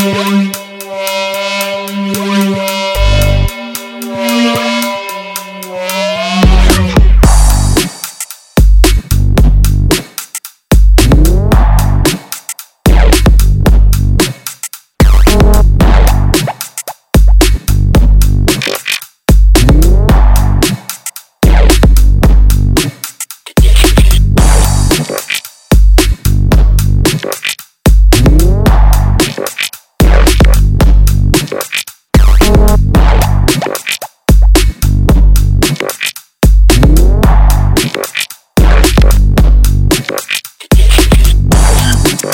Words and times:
Yeah. 0.00 0.39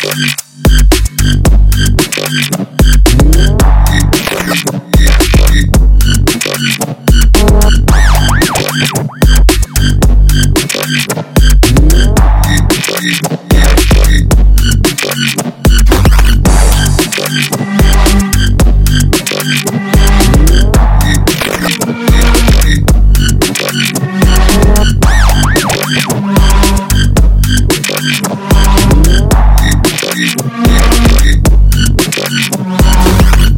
Funny. 0.00 0.47